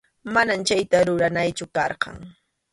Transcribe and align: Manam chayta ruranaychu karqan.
Manam 0.33 0.61
chayta 0.67 0.97
ruranaychu 1.07 1.65
karqan. 1.75 2.17